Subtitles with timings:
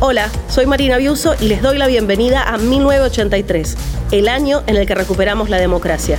[0.00, 3.76] Hola, soy Marina Biuso y les doy la bienvenida a 1983,
[4.10, 6.18] el año en el que recuperamos la democracia.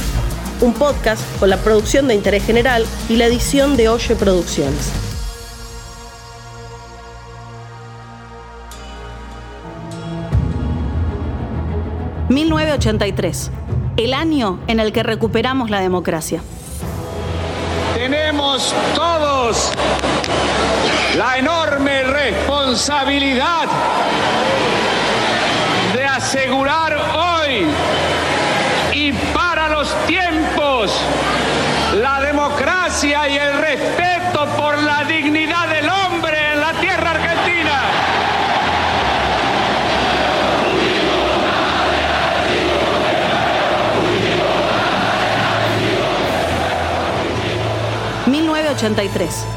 [0.62, 4.92] Un podcast con la producción de interés general y la edición de Oye Producciones.
[12.30, 13.50] ...1983...
[13.98, 16.42] ...el año en el que recuperamos la democracia.
[17.96, 19.72] Tenemos todos
[21.18, 21.67] la enorme
[22.68, 23.66] responsabilidad
[25.94, 27.66] de asegurar hoy
[28.92, 30.92] y para los tiempos
[31.96, 37.84] la democracia y el respeto por la dignidad del hombre en la tierra argentina.
[48.28, 49.57] ...1983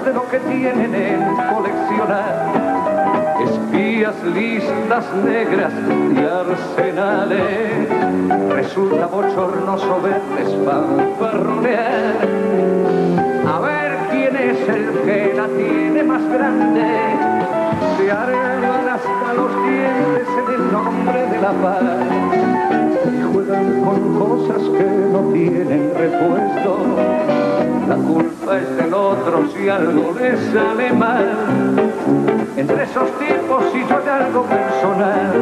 [0.00, 1.20] De lo que tienen en
[1.52, 2.34] coleccionar.
[3.44, 5.72] Espías, listas negras
[6.14, 7.88] y arsenales.
[8.54, 12.14] Resulta bochornoso verles fanfarronear.
[13.46, 16.86] A ver quién es el que la tiene más grande.
[17.98, 21.82] Se arman hasta los dientes en el nombre de la paz.
[23.12, 26.78] Y juegan con cosas que no tienen repuesto
[27.88, 31.92] la culpa es del otro si algo le sale mal.
[32.56, 35.32] Entre esos tiempos y yo de algo personal.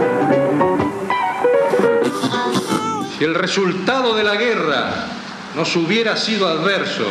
[3.17, 4.90] Si el resultado de la guerra
[5.57, 7.05] nos hubiera sido adverso,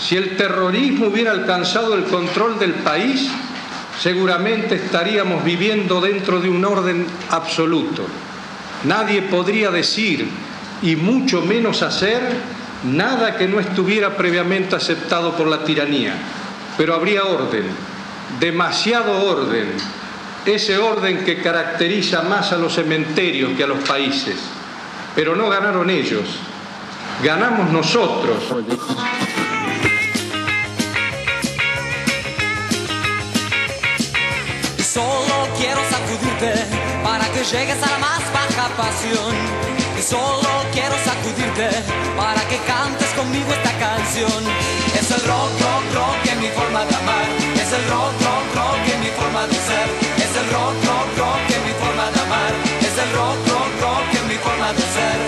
[0.00, 3.28] si el terrorismo hubiera alcanzado el control del país,
[3.98, 8.04] seguramente estaríamos viviendo dentro de un orden absoluto.
[8.84, 10.28] Nadie podría decir,
[10.82, 12.20] y mucho menos hacer,
[12.84, 16.14] nada que no estuviera previamente aceptado por la tiranía,
[16.76, 17.64] pero habría orden,
[18.40, 19.72] demasiado orden,
[20.44, 24.36] ese orden que caracteriza más a los cementerios que a los países.
[25.14, 26.24] Pero no ganaron ellos,
[27.22, 28.36] ganamos nosotros.
[34.78, 36.66] Solo quiero sacudirte
[37.02, 39.75] para que llegues a la más baja pasión
[40.06, 41.68] solo quiero sacudirte
[42.16, 44.42] para que cantes conmigo esta canción.
[44.94, 47.26] Es el rock, rock, rock en mi forma de amar.
[47.54, 49.86] Es el rock, rock, rock en mi forma de ser.
[50.22, 52.52] Es el rock, rock, rock en mi forma de amar.
[52.80, 55.18] Es el rock, rock, rock en mi forma de ser.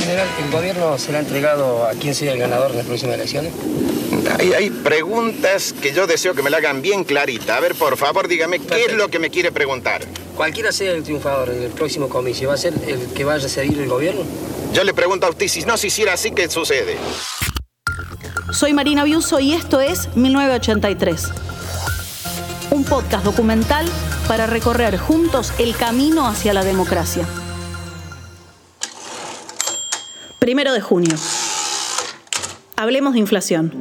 [0.00, 3.52] General, ¿el gobierno será entregado a quién sea el ganador en las próximas elecciones?
[4.38, 7.56] Hay, hay, preguntas que yo deseo que me la hagan bien clarita.
[7.56, 10.02] A ver, por favor, dígame, ¿qué es lo que me quiere preguntar?
[10.36, 13.48] Cualquiera sea el triunfador en el próximo comicio, ¿va a ser el que vaya a
[13.48, 14.22] seguir el gobierno?
[14.72, 16.96] Yo le pregunto a usted si no se hiciera así, ¿qué sucede?
[18.52, 21.30] Soy Marina Biuso y esto es 1983.
[22.72, 23.86] Un podcast documental
[24.26, 27.24] para recorrer juntos el camino hacia la democracia.
[30.40, 31.14] Primero de junio.
[32.76, 33.72] Hablemos de inflación.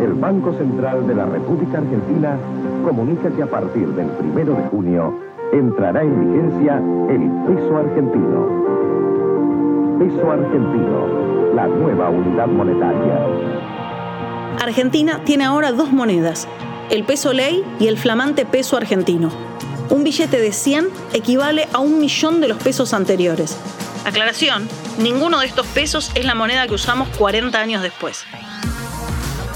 [0.00, 2.38] El Banco Central de la República Argentina
[2.84, 6.78] comunica que a partir del primero de junio entrará en vigencia
[7.10, 8.62] el peso argentino.
[9.98, 13.20] Peso argentino, la nueva unidad monetaria.
[14.60, 16.48] Argentina tiene ahora dos monedas,
[16.90, 19.30] el peso ley y el flamante peso argentino.
[19.90, 23.58] Un billete de 100 equivale a un millón de los pesos anteriores.
[24.06, 24.66] Aclaración,
[24.98, 28.24] ninguno de estos pesos es la moneda que usamos 40 años después.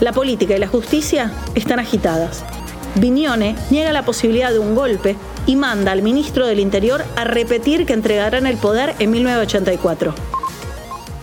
[0.01, 2.45] La política y la justicia están agitadas.
[2.97, 5.17] Viñone niega la posibilidad de un golpe
[5.47, 10.15] y manda al ministro del Interior a repetir que entregarán el poder en 1984.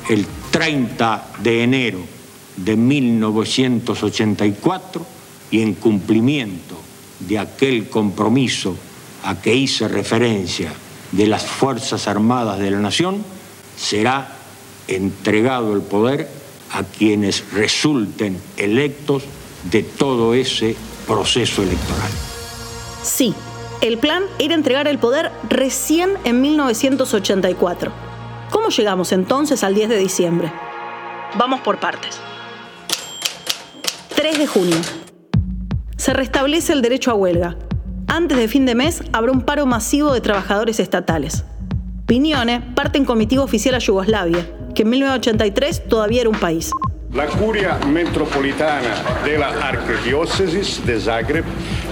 [0.09, 1.99] El 30 de enero
[2.57, 5.05] de 1984
[5.51, 6.75] y en cumplimiento
[7.19, 8.75] de aquel compromiso
[9.23, 10.73] a que hice referencia
[11.11, 13.23] de las Fuerzas Armadas de la Nación,
[13.77, 14.35] será
[14.87, 16.29] entregado el poder
[16.71, 19.23] a quienes resulten electos
[19.69, 20.75] de todo ese
[21.07, 22.09] proceso electoral.
[23.03, 23.35] Sí,
[23.83, 27.91] el plan era entregar el poder recién en 1984.
[28.49, 30.53] ¿Cómo llegamos entonces al 10 de diciembre?
[31.37, 32.17] Vamos por partes.
[34.15, 34.77] 3 de junio.
[35.97, 37.57] Se restablece el derecho a huelga.
[38.07, 41.43] Antes de fin de mes habrá un paro masivo de trabajadores estatales.
[42.05, 46.71] Piñone parte en comitiva oficial a Yugoslavia, que en 1983 todavía era un país.
[47.13, 48.95] La curia metropolitana
[49.25, 51.43] de la arquidiócesis de Zagreb,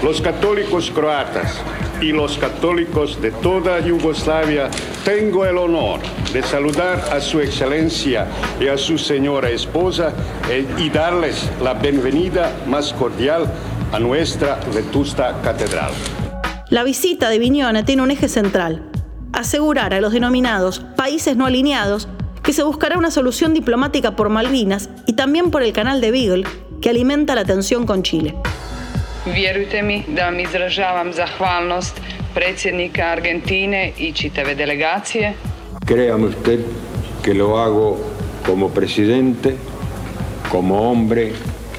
[0.02, 1.60] los católicos croatas
[2.00, 4.68] y los católicos de toda Yugoslavia,
[5.04, 6.00] tengo el honor
[6.32, 8.26] de saludar a su excelencia
[8.60, 10.12] y a su señora esposa
[10.50, 13.46] eh, y darles la bienvenida más cordial
[13.92, 15.92] a nuestra vetusta catedral.
[16.68, 18.90] La visita de Viñona tiene un eje central,
[19.32, 22.08] asegurar a los denominados países no alineados
[22.42, 26.44] que se buscará una solución diplomática por Malvinas y también por el canal de Beagle,
[26.80, 28.34] que alimenta la tensión con Chile.
[29.26, 32.00] Vjerujte mi da vam izražavam zahvalnost
[32.34, 35.34] predsjednika Argentine i čitave delegacije.
[35.86, 36.60] Créame usted
[37.24, 37.98] que lo hago
[38.46, 39.56] como presidente,
[40.50, 41.32] como hombre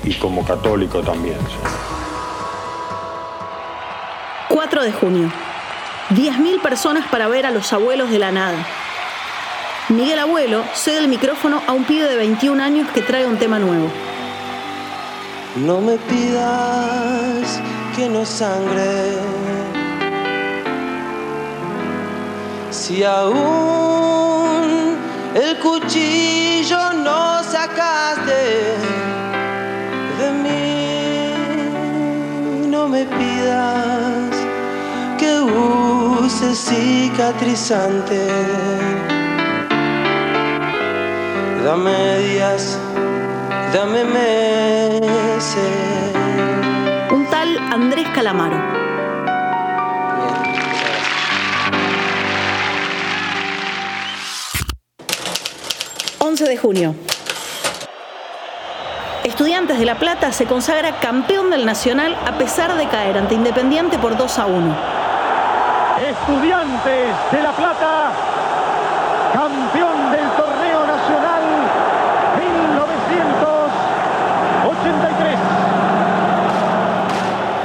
[0.03, 1.37] y como católico también.
[4.49, 5.31] 4 de junio.
[6.09, 8.65] 10.000 personas para ver a los abuelos de la nada.
[9.89, 13.59] Miguel Abuelo cede el micrófono a un pibe de 21 años que trae un tema
[13.59, 13.91] nuevo.
[15.55, 17.61] No me pidas
[17.95, 19.17] que no sangre.
[22.71, 23.37] Si aún
[25.35, 28.77] el cuchillo no sacaste
[30.19, 30.67] de mí,
[32.67, 34.35] no me pidas
[35.19, 38.27] que use cicatrizante
[41.63, 42.77] dame días,
[43.73, 45.02] dame meses.
[47.11, 48.57] Un tal Andrés Calamaro.
[56.19, 56.95] ...11 de junio.
[59.25, 63.99] Estudiantes de La Plata se consagra campeón del Nacional a pesar de caer ante Independiente
[63.99, 64.73] por 2 a 1.
[66.09, 68.13] Estudiantes de La Plata,
[69.33, 71.43] campeón del torneo nacional
[72.39, 75.37] 1983.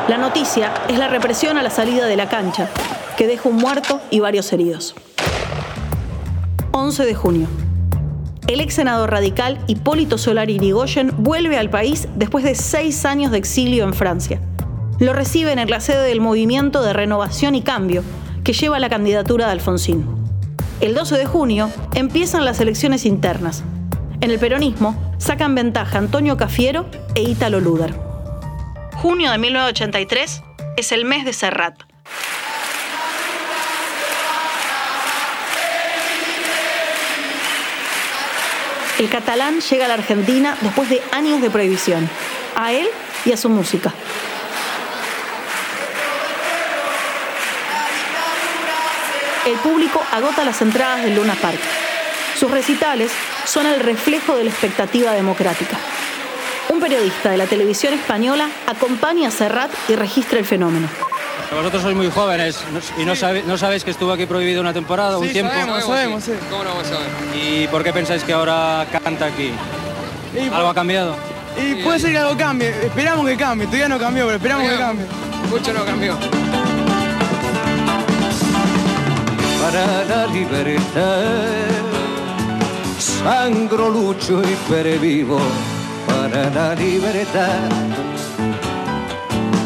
[0.09, 2.69] La es la represión a la salida de la cancha,
[3.17, 4.95] que deja un muerto y varios heridos.
[6.71, 7.49] 11 de junio.
[8.47, 13.39] El ex senador radical Hipólito Solari Irigoyen vuelve al país después de seis años de
[13.39, 14.41] exilio en Francia.
[15.01, 18.05] Lo recibe en la sede del Movimiento de Renovación y Cambio,
[18.45, 20.07] que lleva la candidatura de Alfonsín.
[20.81, 23.65] El 12 de junio empiezan las elecciones internas.
[24.21, 26.87] En el peronismo sacan ventaja Antonio Cafiero
[27.17, 28.08] e Ítalo Luder.
[29.01, 30.43] Junio de 1983
[30.77, 31.81] es el mes de Serrat.
[38.99, 42.11] El catalán llega a la Argentina después de años de prohibición,
[42.57, 42.89] a él
[43.25, 43.95] y a su música.
[49.47, 51.61] El público agota las entradas del Luna Park.
[52.37, 53.13] Sus recitales
[53.45, 55.79] son el reflejo de la expectativa democrática.
[56.79, 60.87] Un periodista de la televisión española acompaña a Serrat y registra el fenómeno.
[61.53, 62.61] Vosotros sois muy jóvenes
[62.97, 65.53] y no, sabe- no sabéis que estuvo aquí prohibido una temporada, un Sí, tiempo.
[65.53, 66.33] sabemos, sabemos, sí.
[66.49, 67.09] ¿Cómo no vamos a ver?
[67.37, 69.51] ¿Y por qué pensáis que ahora canta aquí?
[70.37, 71.17] Y ¿Algo ha cambiado?
[71.61, 72.69] Y puede ser que algo cambie.
[72.69, 73.67] Esperamos que cambie.
[73.67, 75.07] Todavía no cambió, pero esperamos que cambie.
[75.51, 76.17] Mucho no cambió.
[79.61, 81.25] para la libertad.
[83.01, 85.41] Sangro, lucho y pervivo
[86.31, 87.71] para la libertad.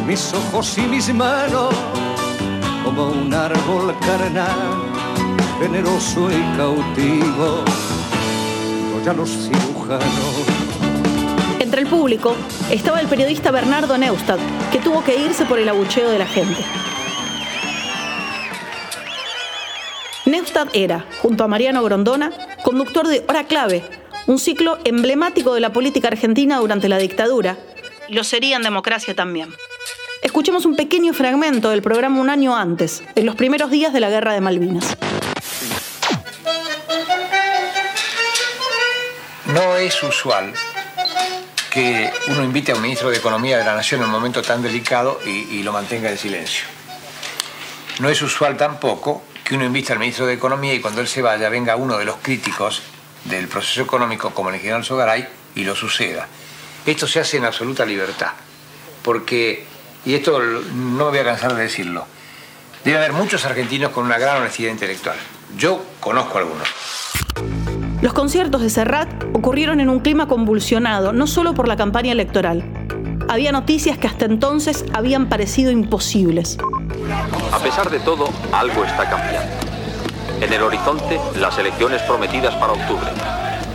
[0.07, 1.75] Mis ojos y mis manos
[2.85, 4.85] como un árbol carnal,
[5.61, 7.65] generoso y cautivo.
[8.93, 10.03] Doy a los cirujanos
[11.61, 12.37] Entre el público
[12.71, 14.41] estaba el periodista Bernardo Neustadt,
[14.71, 16.63] que tuvo que irse por el abucheo de la gente.
[20.27, 25.73] Neustadt era, junto a Mariano Grondona, conductor de Hora Clave, un ciclo emblemático de la
[25.73, 27.59] política argentina durante la dictadura,
[28.09, 29.55] lo sería en democracia también.
[30.23, 34.11] Escuchemos un pequeño fragmento del programa un año antes, en los primeros días de la
[34.11, 34.97] Guerra de Malvinas.
[39.47, 40.53] No es usual
[41.71, 44.63] que uno invite a un ministro de Economía de la Nación en un momento tan
[44.63, 46.65] delicado y, y lo mantenga en silencio.
[47.99, 51.23] No es usual tampoco que uno invite al ministro de Economía y cuando él se
[51.23, 52.83] vaya venga uno de los críticos
[53.25, 56.27] del proceso económico como el general Sogaray y lo suceda.
[56.87, 58.33] Esto se hace en absoluta libertad,
[59.03, 59.65] porque,
[60.05, 62.07] y esto no me voy a cansar de decirlo,
[62.85, 65.17] debe haber muchos argentinos con una gran honestidad intelectual.
[65.57, 66.69] Yo conozco algunos.
[68.01, 72.65] Los conciertos de Serrat ocurrieron en un clima convulsionado, no solo por la campaña electoral.
[73.29, 76.59] había noticias que hasta entonces habían parecido imposibles.
[77.53, 79.62] A pesar de todo, algo está cambiando.
[80.43, 83.07] En el horizonte, las elecciones prometidas para octubre.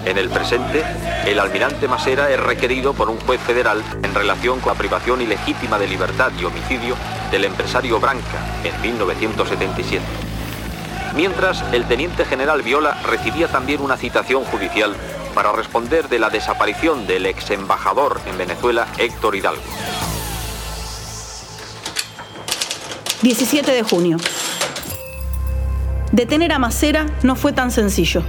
[0.03, 0.83] En el presente,
[1.25, 5.79] el almirante Masera es requerido por un juez federal en relación con la privación ilegítima
[5.79, 6.97] de libertad y homicidio
[7.31, 10.03] del empresario Branca en 1977.
[11.15, 14.93] Mientras, el teniente general Viola recibía también una citación judicial
[15.33, 19.63] para responder de la desaparición del ex embajador en Venezuela, Héctor Hidalgo.
[23.21, 24.17] 17 de junio.
[26.11, 28.23] Detener a Macera no fue tan sencillo.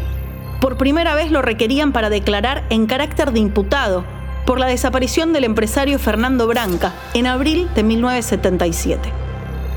[0.61, 4.05] Por primera vez lo requerían para declarar en carácter de imputado
[4.47, 9.13] por la desaparición del empresario Fernando Branca en abril de 1977.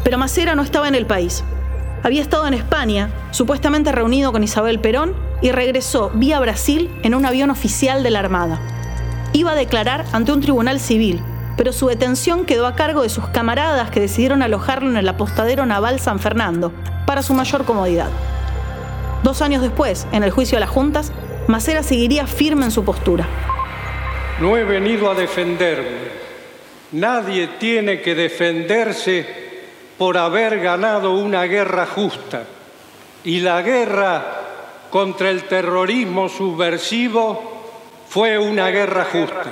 [0.03, 1.43] Pero Macera no estaba en el país.
[2.03, 7.25] Había estado en España, supuestamente reunido con Isabel Perón, y regresó vía Brasil en un
[7.25, 8.59] avión oficial de la Armada.
[9.33, 11.21] Iba a declarar ante un tribunal civil,
[11.61, 15.63] pero su detención quedó a cargo de sus camaradas que decidieron alojarlo en el apostadero
[15.67, 16.71] naval San Fernando,
[17.05, 18.09] para su mayor comodidad.
[19.21, 21.11] Dos años después, en el juicio de las juntas,
[21.45, 23.27] Macera seguiría firme en su postura.
[24.39, 25.99] No he venido a defenderme.
[26.93, 29.27] Nadie tiene que defenderse
[29.99, 32.43] por haber ganado una guerra justa.
[33.23, 34.25] Y la guerra
[34.89, 37.69] contra el terrorismo subversivo
[38.09, 39.45] fue una guerra justa.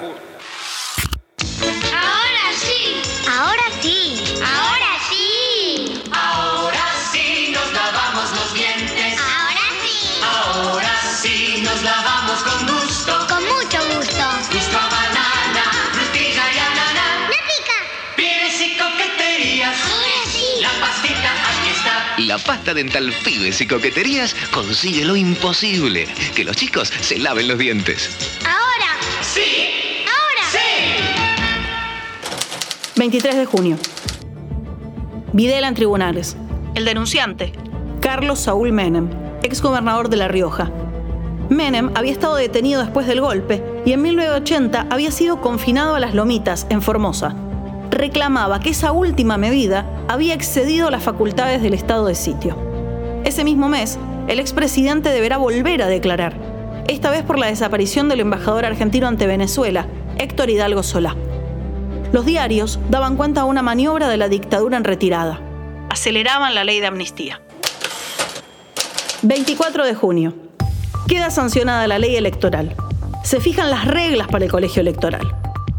[22.29, 26.05] La pasta dental Pibes y Coqueterías consigue lo imposible,
[26.35, 28.15] que los chicos se laven los dientes.
[28.45, 28.99] Ahora.
[29.23, 29.41] Sí.
[30.05, 30.43] Ahora.
[30.51, 30.59] Sí.
[32.97, 33.79] 23 de junio.
[35.33, 36.37] Videla en tribunales.
[36.75, 37.51] El denunciante,
[37.99, 39.09] Carlos Saúl Menem,
[39.41, 40.71] exgobernador de La Rioja.
[41.49, 46.13] Menem había estado detenido después del golpe y en 1980 había sido confinado a las
[46.13, 47.35] Lomitas, en Formosa.
[47.91, 52.55] Reclamaba que esa última medida había excedido las facultades del estado de sitio.
[53.23, 56.33] Ese mismo mes, el expresidente deberá volver a declarar,
[56.87, 61.15] esta vez por la desaparición del embajador argentino ante Venezuela, Héctor Hidalgo Solá.
[62.11, 65.39] Los diarios daban cuenta de una maniobra de la dictadura en retirada.
[65.89, 67.41] Aceleraban la ley de amnistía.
[69.21, 70.33] 24 de junio.
[71.07, 72.75] Queda sancionada la ley electoral.
[73.23, 75.27] Se fijan las reglas para el colegio electoral.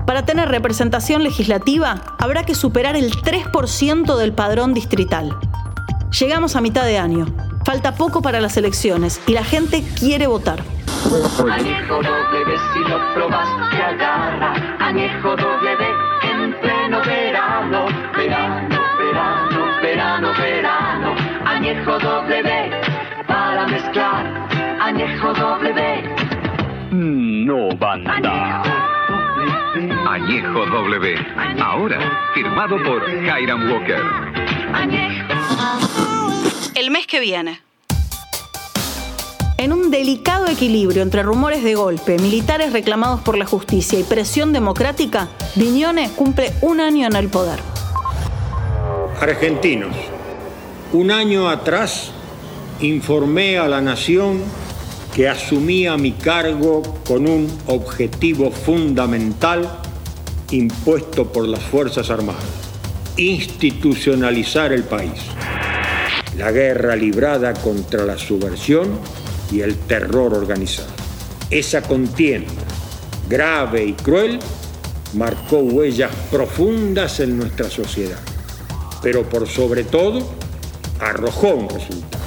[0.07, 5.37] Para tener representación legislativa habrá que superar el 3% del padrón distrital.
[6.19, 7.27] Llegamos a mitad de año.
[7.65, 10.63] Falta poco para las elecciones y la gente quiere votar.
[11.51, 14.77] Añejo doble si lo probas te agarra.
[14.81, 15.73] Añejo doble
[16.23, 17.87] en pleno verano.
[18.17, 21.15] Verano, verano, verano, verano.
[21.47, 22.71] Añejo doble
[23.27, 24.49] para mezclar.
[24.81, 26.05] Añejo doble
[26.91, 28.15] No, banda.
[28.15, 28.80] Añejo
[29.73, 31.15] W.
[31.63, 34.01] Ahora firmado por Hiram Walker.
[36.75, 37.61] El mes que viene.
[39.59, 44.53] En un delicado equilibrio entre rumores de golpe, militares reclamados por la justicia y presión
[44.53, 47.61] democrática, Viñone cumple un año en el poder.
[49.21, 49.95] Argentinos,
[50.93, 52.11] un año atrás
[52.81, 54.43] informé a la nación
[55.15, 59.81] que asumía mi cargo con un objetivo fundamental
[60.51, 62.45] impuesto por las Fuerzas Armadas,
[63.17, 65.21] institucionalizar el país.
[66.37, 68.99] La guerra librada contra la subversión
[69.51, 70.89] y el terror organizado.
[71.51, 72.53] Esa contienda,
[73.29, 74.39] grave y cruel,
[75.15, 78.21] marcó huellas profundas en nuestra sociedad,
[79.03, 80.23] pero por sobre todo
[81.01, 82.20] arrojó un resultado.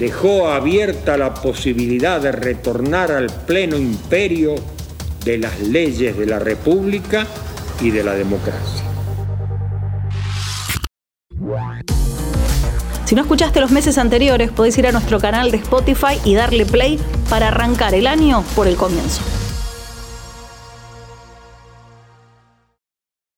[0.00, 4.54] Dejó abierta la posibilidad de retornar al pleno imperio
[5.26, 7.26] de las leyes de la República
[7.82, 8.82] y de la democracia.
[13.04, 16.64] Si no escuchaste los meses anteriores, podés ir a nuestro canal de Spotify y darle
[16.64, 19.20] play para arrancar el año por el comienzo.